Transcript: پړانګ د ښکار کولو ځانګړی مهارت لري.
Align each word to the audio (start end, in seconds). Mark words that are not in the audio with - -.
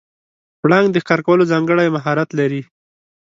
پړانګ 0.61 0.87
د 0.91 0.97
ښکار 1.03 1.19
کولو 1.27 1.49
ځانګړی 1.51 1.87
مهارت 1.95 2.29
لري. 2.39 2.61